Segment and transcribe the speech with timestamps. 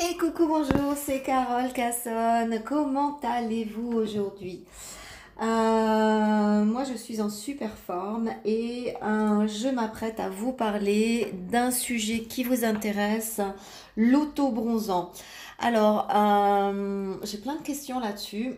[0.00, 2.60] Et coucou, bonjour, c'est Carole Cassonne.
[2.64, 4.64] Comment allez-vous aujourd'hui?
[5.40, 11.70] Euh, Moi, je suis en super forme et euh, je m'apprête à vous parler d'un
[11.70, 13.40] sujet qui vous intéresse,
[13.96, 15.12] l'auto-bronzant.
[15.60, 18.56] Alors, euh, j'ai plein de questions là-dessus.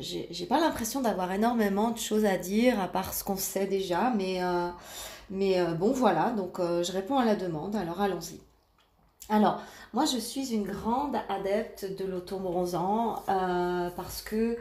[0.00, 4.12] j'ai pas l'impression d'avoir énormément de choses à dire à part ce qu'on sait déjà,
[4.14, 4.40] mais,
[5.30, 7.74] mais bon, voilà, donc je réponds à la demande.
[7.76, 8.38] Alors, allons-y.
[9.32, 9.62] Alors,
[9.94, 14.58] moi, je suis une grande adepte de l'auto-bronzant euh, parce que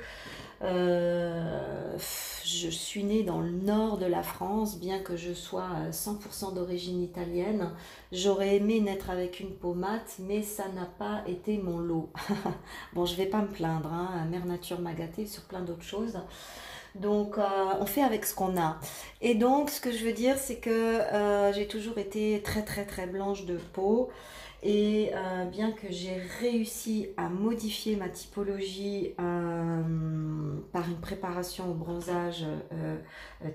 [0.61, 1.97] euh,
[2.45, 7.03] je suis née dans le nord de la France, bien que je sois 100% d'origine
[7.03, 7.69] italienne.
[8.13, 12.09] J'aurais aimé naître avec une peau mate, mais ça n'a pas été mon lot.
[12.93, 14.25] bon, je vais pas me plaindre, hein.
[14.31, 16.17] Mère Nature m'a gâtée sur plein d'autres choses.
[16.95, 17.43] Donc, euh,
[17.81, 18.79] on fait avec ce qu'on a.
[19.19, 21.01] Et donc, ce que je veux dire, c'est que
[21.53, 24.09] j'ai toujours été très, très, très blanche de peau.
[24.63, 29.81] Et euh, bien que j'ai réussi à modifier ma typologie euh,
[30.71, 32.97] par une préparation au bronzage euh,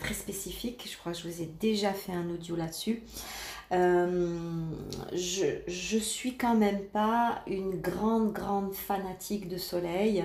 [0.01, 3.05] très spécifique, je crois que je vous ai déjà fait un audio là-dessus,
[3.71, 10.25] je, je suis quand même pas une grande, grande fanatique de soleil.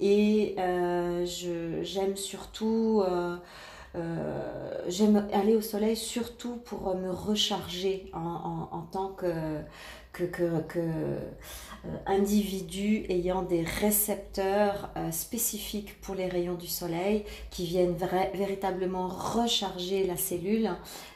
[0.00, 3.02] Et j'aime surtout...
[4.86, 9.32] j'aime aller au soleil surtout pour me recharger en tant que,
[10.24, 10.80] que, que,
[11.86, 17.96] euh, individus ayant des récepteurs euh, spécifiques pour les rayons du soleil qui viennent
[18.34, 20.70] véritablement recharger la cellule,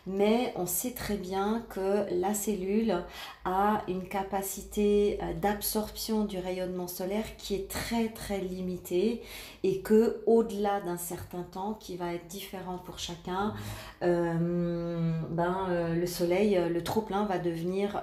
[0.06, 3.02] mais on sait très bien que la cellule
[3.44, 9.22] a une capacité euh, d'absorption du rayonnement solaire qui est très très limitée
[9.62, 13.54] et que au-delà d'un certain temps qui va être différent pour chacun,
[14.00, 18.02] ben, le soleil, le trop plein va devenir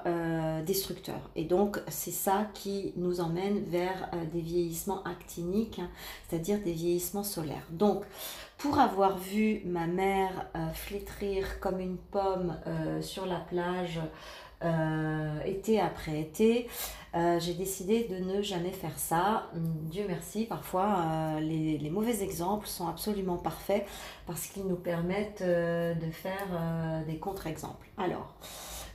[1.35, 5.89] Et donc c'est ça qui nous emmène vers euh, des vieillissements actiniques, hein,
[6.27, 7.67] c'est-à-dire des vieillissements solaires.
[7.71, 8.03] Donc,
[8.57, 13.99] pour avoir vu ma mère euh, flétrir comme une pomme euh, sur la plage
[15.45, 16.67] été après été,
[17.13, 19.51] j'ai décidé de ne jamais faire ça.
[19.53, 23.85] Dieu merci, parfois les, les, mauvais exemples sont absolument parfaits
[24.25, 27.87] parce qu'ils nous permettent de faire des contre-exemples.
[27.99, 28.33] Alors,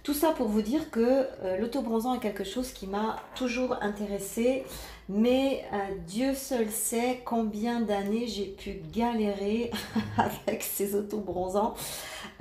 [0.02, 4.64] tout ça pour vous dire que euh, l'autobronzant est quelque chose qui m'a toujours intéressée,
[5.08, 5.76] mais euh,
[6.06, 9.70] Dieu seul sait combien d'années j'ai pu galérer
[10.16, 11.74] avec ces autobronzants.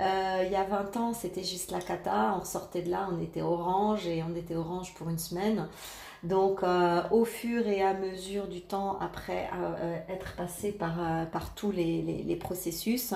[0.00, 3.22] Euh, il y a 20 ans, c'était juste la cata, on sortait de là, on
[3.22, 5.68] était orange et on était orange pour une semaine.
[6.22, 11.24] Donc, euh, au fur et à mesure du temps, après euh, être passé par, euh,
[11.24, 13.12] par tous les, les, processus,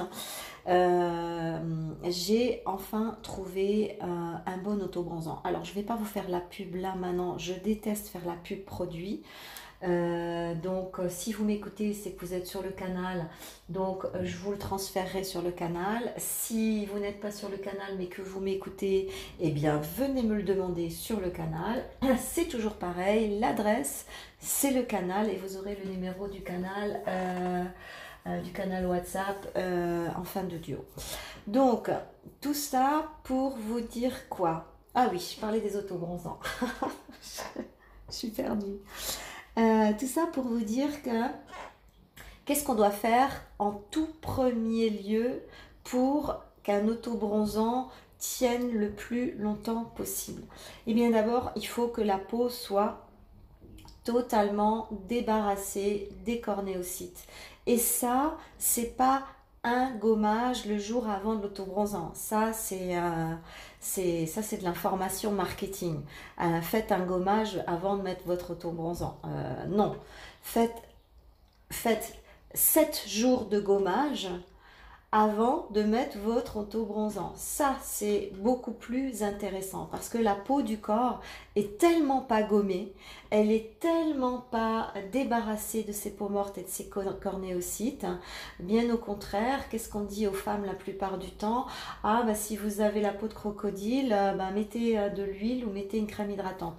[2.04, 5.40] j'ai enfin trouvé un bon autobronzant.
[5.44, 8.34] Alors, je ne vais pas vous faire la pub là maintenant, je déteste faire la
[8.34, 9.22] pub produit.
[9.82, 13.26] Euh, donc, euh, si vous m'écoutez, c'est que vous êtes sur le canal.
[13.68, 16.12] Donc, euh, je vous le transférerai sur le canal.
[16.16, 19.10] Si vous n'êtes pas sur le canal, mais que vous m'écoutez,
[19.40, 21.84] eh bien, venez me le demander sur le canal.
[22.18, 23.38] C'est toujours pareil.
[23.38, 24.06] L'adresse,
[24.38, 27.02] c'est le canal et vous aurez le numéro du canal.
[28.44, 30.84] du canal WhatsApp en fin de duo.
[31.46, 31.90] Donc,
[32.40, 34.72] tout ça pour vous dire quoi?
[34.94, 36.38] Ah oui, je parlais des autobronzants.
[38.08, 38.78] je suis perdue.
[39.58, 41.22] Euh, tout ça pour vous dire que
[42.44, 45.42] qu'est-ce qu'on doit faire en tout premier lieu
[45.84, 50.42] pour qu'un autobronzant tienne le plus longtemps possible?
[50.86, 53.06] Eh bien d'abord, il faut que la peau soit
[54.04, 57.26] totalement débarrassée des cornéocytes.
[57.66, 59.24] Et ça, c'est pas
[59.66, 62.12] un gommage le jour avant de l'autobronzant.
[62.14, 63.34] Ça, c'est euh,
[63.80, 66.02] ça c'est de l'information marketing.
[66.40, 69.18] Euh, faites un gommage avant de mettre votre autobronzant.
[69.24, 69.96] Euh, non,
[70.42, 70.82] faites
[71.70, 72.14] faites
[72.54, 74.28] 7 jours de gommage
[75.12, 77.32] avant de mettre votre auto-bronzant.
[77.36, 81.20] Ça, c'est beaucoup plus intéressant parce que la peau du corps
[81.54, 82.92] est tellement pas gommée,
[83.30, 88.06] elle est tellement pas débarrassée de ses peaux mortes et de ses cornéocytes.
[88.60, 91.66] Bien au contraire, qu'est-ce qu'on dit aux femmes la plupart du temps?
[92.02, 95.64] Ah, bah si vous avez la peau de crocodile, euh, bah, mettez euh, de l'huile
[95.64, 96.74] ou mettez une crème hydratante.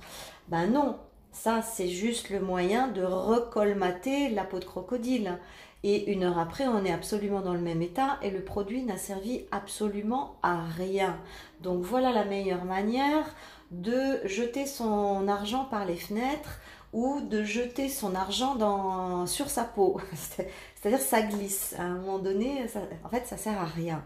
[0.50, 0.98] Ben non,
[1.32, 5.38] ça, c'est juste le moyen de recolmater la peau de crocodile.
[5.84, 8.98] Et une heure après, on est absolument dans le même état et le produit n'a
[8.98, 11.18] servi absolument à rien.
[11.62, 13.36] Donc voilà la meilleure manière
[13.72, 16.60] de jeter son argent par les fenêtres
[16.94, 20.02] ou de jeter son argent sur sa peau.
[20.76, 21.76] C'est-à-dire ça glisse.
[21.78, 22.66] À un moment donné,
[23.04, 24.04] en fait, ça sert à rien.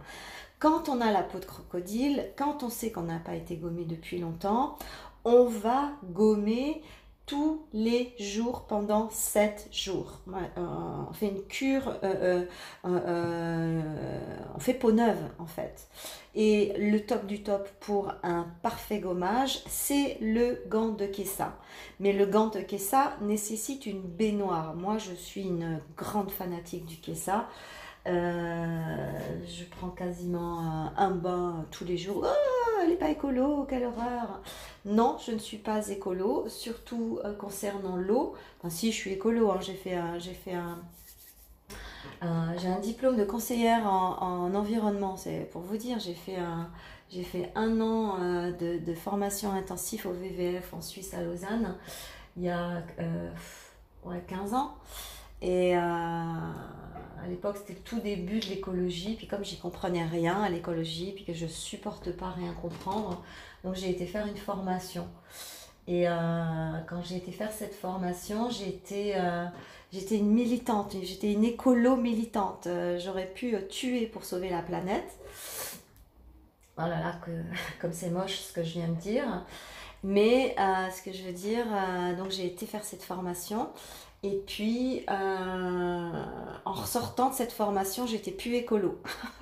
[0.59, 3.85] Quand on a la peau de crocodile, quand on sait qu'on n'a pas été gommé
[3.85, 4.77] depuis longtemps,
[5.23, 6.81] on va gommer
[7.25, 10.19] tous les jours pendant 7 jours.
[10.27, 10.63] Euh,
[11.09, 12.45] on fait une cure, euh,
[12.83, 15.87] on fait peau neuve en fait.
[16.33, 21.57] Et le top du top pour un parfait gommage, c'est le gant de Kessa.
[21.99, 24.73] Mais le gant de Kessa nécessite une baignoire.
[24.75, 27.47] Moi, je suis une grande fanatique du Kessa.
[28.07, 32.25] Euh, je prends quasiment un bain tous les jours.
[32.25, 34.41] Oh, elle n'est pas écolo, quelle horreur
[34.85, 38.33] Non, je ne suis pas écolo, surtout euh, concernant l'eau.
[38.59, 39.59] Enfin, si, je suis écolo, hein.
[39.61, 40.79] j'ai fait J'ai fait un,
[42.57, 46.69] j'ai un diplôme de conseillère en, environnement, c'est pour vous dire, j'ai fait un,
[47.09, 51.75] j'ai fait un an euh, de, formation intensive au VVF en Suisse à Lausanne
[52.37, 52.83] il y a
[54.27, 54.75] 15 ans.
[55.41, 59.15] Et à l'époque, c'était le tout début de l'écologie.
[59.15, 63.23] Puis comme j'y comprenais rien à l'écologie, puis que je supporte pas rien comprendre,
[63.63, 65.07] donc j'ai été faire une formation.
[65.87, 66.13] Et euh,
[66.87, 69.45] quand j'ai été faire cette formation, j'étais euh,
[70.11, 72.67] une militante, j'étais une écolo militante.
[72.67, 75.19] Euh, j'aurais pu tuer pour sauver la planète.
[76.77, 77.15] Oh là là,
[77.81, 79.45] comme c'est moche ce que je viens de dire.
[80.03, 81.65] Mais ce que je veux dire,
[82.17, 83.69] donc j'ai été faire cette formation
[84.23, 86.23] et puis, euh,
[86.65, 88.99] en ressortant de cette formation, j'étais plus écolo.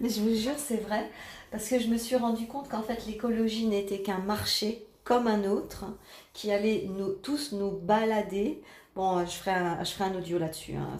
[0.00, 1.08] Mais je vous jure, c'est vrai,
[1.50, 5.44] parce que je me suis rendu compte qu'en fait, l'écologie n'était qu'un marché comme un
[5.44, 5.86] autre,
[6.34, 8.60] qui allait nous, tous nous balader.
[8.98, 10.74] Bon, je ferai un, audio là-dessus.
[10.74, 10.98] Hein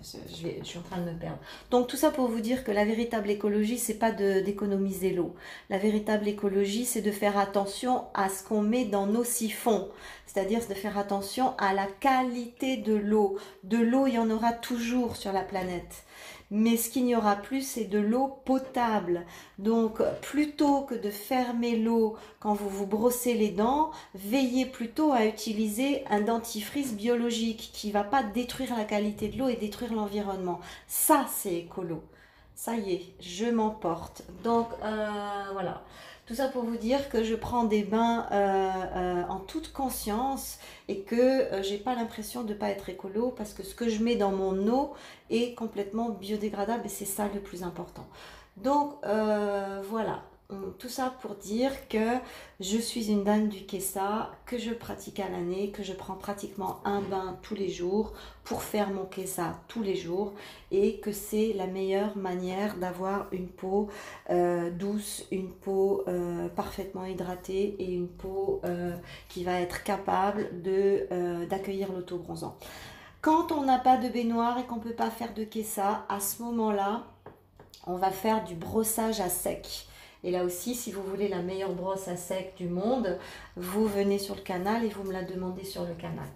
[0.00, 1.40] je, je, suis en train de me perdre.
[1.72, 5.34] Donc tout ça pour vous dire que la véritable écologie, c'est pas d'économiser l'eau.
[5.68, 9.88] La véritable écologie, c'est de faire attention à ce qu'on met dans nos siphons.
[10.24, 13.36] C'est-à-dire de faire attention à la qualité de l'eau.
[13.64, 16.04] De l'eau, il y en aura toujours sur la planète
[16.54, 19.24] mais ce qu'il n'y aura plus, c'est de l'eau potable.
[19.58, 25.24] Donc, plutôt que de fermer l'eau quand vous vous brossez les dents, veillez plutôt à
[25.24, 29.94] utiliser un dentifrice biologique qui ne va pas détruire la qualité de l'eau et détruire
[29.94, 30.60] l'environnement.
[30.86, 32.02] Ça, c'est écolo.
[32.54, 34.22] Ça y est, je m'emporte.
[34.44, 35.82] Donc, euh, voilà.
[36.26, 40.58] Tout ça pour vous dire que je prends des bains euh, euh, en toute conscience
[40.86, 44.04] et que euh, j'ai pas l'impression de pas être écolo parce que ce que je
[44.04, 44.92] mets dans mon eau
[45.30, 48.06] est complètement biodégradable et c'est ça le plus important.
[48.56, 50.22] Donc voilà,
[50.78, 52.16] tout ça pour dire que
[52.60, 56.80] je suis une dame du Kessa, que je pratique à l'année, que je prends pratiquement
[56.84, 58.12] un bain tous les jours
[58.44, 60.32] pour faire mon Kessa tous les jours
[60.70, 63.88] et que c'est la meilleure manière d'avoir une peau
[64.30, 68.94] euh, douce, une peau euh, parfaitement hydratée et une peau euh,
[69.28, 70.50] qui va être capable
[71.48, 72.56] d'accueillir l'autobronzant.
[73.20, 76.18] Quand on n'a pas de baignoire et qu'on ne peut pas faire de Kessa, à
[76.18, 77.04] ce moment-là,
[77.86, 79.86] on va faire du brossage à sec.
[80.24, 83.18] Et là aussi, si vous voulez la meilleure brosse à sec du monde,
[83.56, 86.28] vous venez sur le canal et vous me la demandez sur le canal.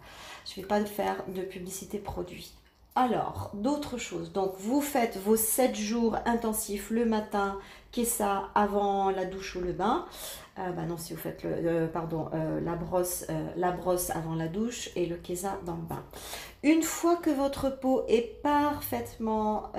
[0.44, 2.52] Je ne vais pas faire de publicité produit.
[2.96, 4.32] Alors, d'autres choses.
[4.32, 7.58] Donc, vous faites vos 7 jours intensifs le matin,
[8.04, 10.04] ça avant la douche ou le bain.
[10.58, 13.26] Euh, bah non, si vous faites le, euh, pardon, euh, la, brosse,
[13.56, 16.02] la brosse avant la douche et le kesa dans le bain.
[16.62, 19.70] Une fois que votre peau est parfaitement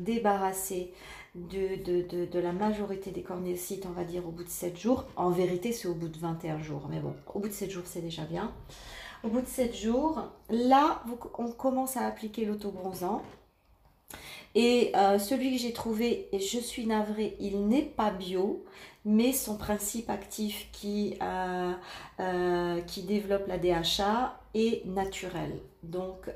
[0.00, 0.92] débarrassée
[1.34, 5.04] de, la majorité des cornéocytes, on va dire, au bout de 7 jours.
[5.16, 6.86] En vérité, c'est au bout de 21 jours.
[6.88, 8.52] Mais bon, au bout de 7 jours, c'est déjà bien.
[9.24, 11.02] Au bout de 7 jours, là,
[11.38, 13.22] on commence à appliquer l'autobronzant.
[14.54, 18.64] Et euh, celui que j'ai trouvé, et je suis navrée, il n'est pas bio,
[19.04, 21.72] mais son principe actif qui, euh,
[22.20, 25.58] euh, développe la DHA est naturel.
[25.82, 26.28] Donc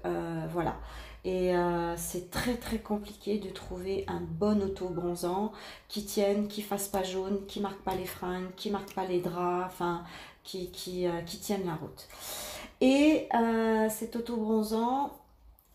[0.53, 0.77] voilà.
[1.25, 1.53] Et
[1.97, 5.53] c'est très très compliqué de trouver un bon auto-bronzant
[5.89, 9.21] qui tienne, qui fasse pas jaune, qui marque pas les fringues, qui marque pas les
[9.21, 10.05] draps, enfin
[10.45, 12.09] qui, qui, qui tienne la route.
[12.81, 15.13] Et euh, cet auto-bronzant,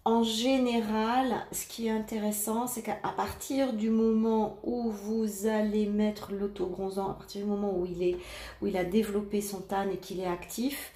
[0.05, 6.31] en général, ce qui est intéressant, c'est qu'à partir du moment où vous allez mettre
[6.31, 8.17] l'auto-bronzant, à partir du moment où il, est,
[8.61, 10.93] où il a développé son tan et qu'il est actif,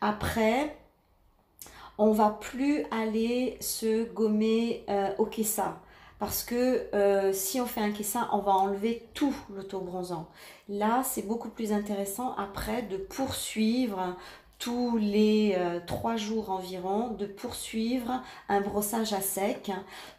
[0.00, 0.76] après,
[1.98, 5.80] on va plus aller se gommer euh, au kessa.
[6.18, 10.28] Parce que euh, si on fait un kessa, on va enlever tout l'autobronzant.
[10.68, 14.16] Là, c'est beaucoup plus intéressant après de poursuivre
[14.60, 19.72] tous les euh, trois jours environ, de poursuivre un brossage à sec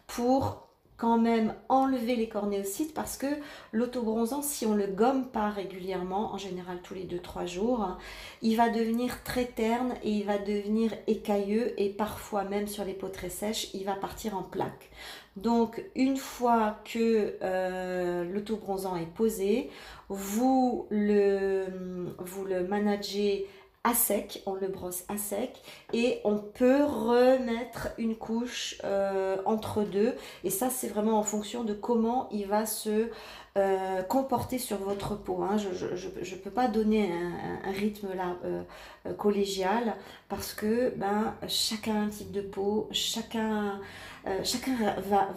[0.06, 0.68] pour
[0.98, 3.26] quand même enlever les cornéocytes parce que
[3.72, 7.96] l'autobronzant, si on le gomme pas régulièrement, en général tous les 2-3 jours,
[8.40, 12.94] il va devenir très terne et il va devenir écailleux et parfois même sur les
[12.94, 14.90] peaux très sèches, il va partir en plaques.
[15.36, 19.70] Donc, une fois que euh, l'autobronzant est posé,
[20.08, 21.64] vous le,
[22.18, 23.48] vous le managez
[23.84, 25.60] à sec, on le brosse à sec
[25.92, 31.64] et on peut remettre une couche euh, entre deux et ça c'est vraiment en fonction
[31.64, 33.08] de comment il va se
[33.58, 35.42] euh, comporter sur votre peau.
[35.42, 35.58] Hein.
[35.58, 38.62] Je ne peux pas donner un, rythme là euh,
[39.14, 39.94] collégial
[40.30, 43.78] parce que ben, chacun un type de peau, chacun,
[44.44, 44.76] chacun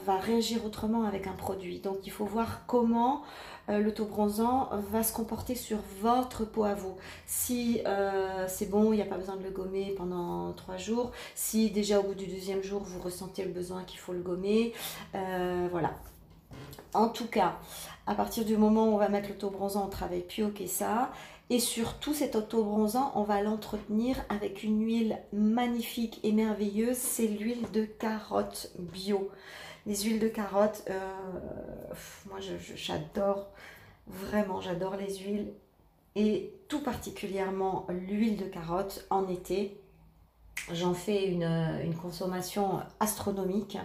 [0.06, 1.80] va, réagir autrement avec un produit.
[1.80, 3.24] Donc il faut voir comment
[3.70, 6.96] euh, l'autobronzant va se comporter sur votre peau à vous.
[7.26, 11.12] Si euh, c'est bon, il n'y a pas besoin de le gommer pendant trois jours.
[11.34, 14.74] Si déjà au bout du deuxième jour, vous ressentez le besoin qu'il faut le gommer,
[15.16, 15.92] euh, voilà.
[16.94, 17.58] En tout cas,
[18.08, 21.12] à partir du moment où on va mettre l'autobronzant, on travaille plus au ça.
[21.50, 26.98] Et surtout, cet autobronzant, on va l'entretenir avec une huile magnifique et merveilleuse.
[26.98, 29.30] C'est l'huile de carotte bio.
[29.86, 31.00] Les huiles de carotte, euh,
[32.28, 33.52] moi j'adore,
[34.08, 35.54] vraiment j'adore les huiles.
[36.16, 39.80] Et tout particulièrement l'huile de carotte en été.
[40.72, 43.78] J'en fais une, une, consommation astronomique.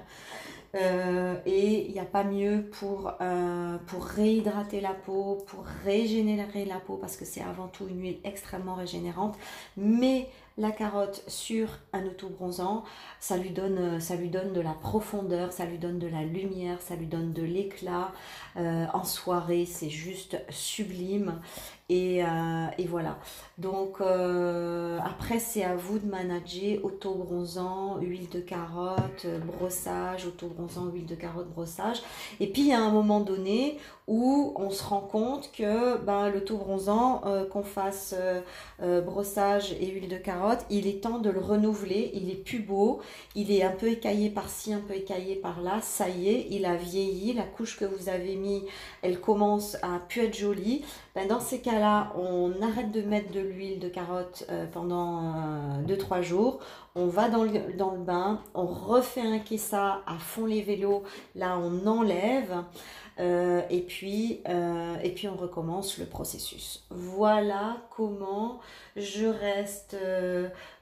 [0.76, 6.64] Euh, et il n'y a pas mieux pour, euh, pour réhydrater la peau, pour régénérer
[6.64, 9.36] la peau, parce que c'est avant tout une huile extrêmement régénérante.
[9.76, 10.28] Mais
[10.60, 12.84] la carotte sur un auto-bronzant,
[13.18, 16.80] ça lui, donne, ça lui donne de la profondeur, ça lui donne de la lumière,
[16.80, 18.12] ça lui donne de l'éclat.
[18.56, 21.40] Euh, en soirée, c'est juste sublime.
[21.88, 23.18] Et, euh, voilà.
[23.58, 31.06] Donc euh, après, c'est à vous de manager auto-bronzant, huile de carotte, brossage, auto-bronzant, huile
[31.06, 32.02] de carotte, brossage.
[32.38, 33.78] Et puis a un moment donné
[34.10, 38.14] où on se rend compte que ben, l'auto-bronzant, qu'on fasse
[38.80, 42.10] brossage et huile de carotte, il est temps de le renouveler.
[42.14, 43.00] Il est plus beau,
[43.36, 45.80] il est un peu écaillé par-ci, un peu écaillé par-là.
[45.80, 47.32] Ça y est, il a vieilli.
[47.34, 48.64] La couche que vous avez mis,
[49.02, 50.84] elle commence à plus être jolie.
[51.14, 55.32] Ben, dans ces cas-là, on arrête de mettre de l'huile de carotte euh, pendant
[55.86, 56.58] 2-3 euh, jours.
[56.94, 61.02] On va dans le, le, bain, on refait un kessa à fond les vélos.
[61.34, 62.64] Là, on enlève.
[63.20, 64.42] Euh, et, puis,
[65.02, 66.84] et puis, on recommence le processus.
[66.90, 68.60] Voilà comment
[68.96, 69.96] je reste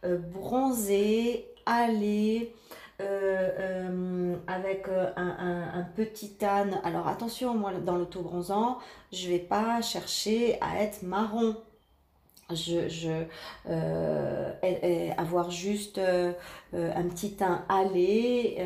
[0.02, 2.54] bronzée, allée,
[3.00, 6.80] euh, euh, avec euh, un, petit âne.
[6.83, 8.78] Alors attention, moi dans l'auto-bronzant,
[9.12, 11.57] je vais pas chercher à être marron.
[12.50, 13.25] Je, je
[15.19, 18.64] avoir juste un petit teint allé,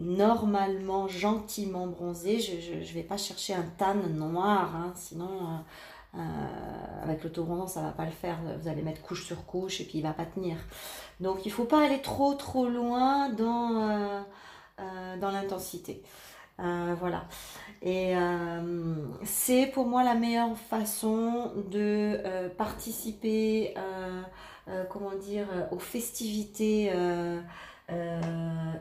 [0.00, 2.40] normalement gentiment bronzé.
[2.40, 5.62] Je ne vais pas chercher un tan noir, hein, sinon
[6.16, 8.38] euh, avec l'autobronzant, ça va pas le faire.
[8.60, 10.56] Vous allez mettre couche sur couche et puis il va pas tenir.
[11.20, 14.20] Donc il faut pas aller trop trop loin dans, euh,
[14.80, 16.02] euh, dans l'intensité.
[16.58, 17.26] Voilà.
[17.82, 18.14] Et
[19.24, 23.74] c'est pour moi la meilleure façon de participer,
[24.88, 26.92] comment dire, aux festivités
[27.92, 28.18] euh,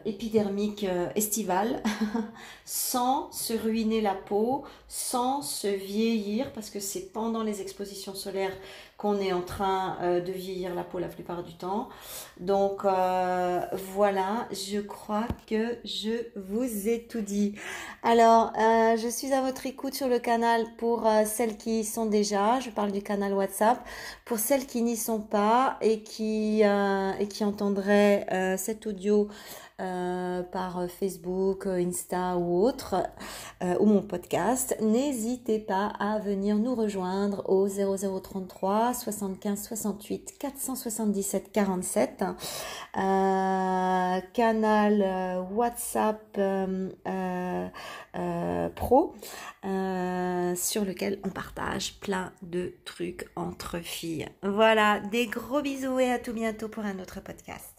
[0.06, 1.84] épidermique euh, estivale
[2.64, 8.56] sans se ruiner la peau, sans se vieillir parce que c'est pendant les expositions solaires
[8.96, 11.90] qu'on est en train euh, de vieillir la peau la plupart du temps.
[12.40, 17.56] Donc voilà, je crois que je vous ai tout dit.
[18.04, 22.60] Alors, je suis à votre écoute sur le canal pour celles qui sont déjà.
[22.60, 23.86] Je parle du canal WhatsApp.
[24.26, 26.64] Pour celles qui n'y sont pas et qui,
[27.42, 28.93] entendraient cet audio
[29.82, 32.94] euh, par Facebook, Insta ou autre,
[33.64, 41.52] euh, ou mon podcast, n'hésitez pas à venir nous rejoindre au 0033 75 68 477
[41.52, 42.24] 47,
[42.94, 46.22] canal euh, WhatsApp
[48.76, 49.16] pro
[50.56, 54.28] sur lequel on partage plein de trucs entre filles.
[54.44, 57.73] Voilà, des gros bisous et à tout bientôt pour un autre podcast.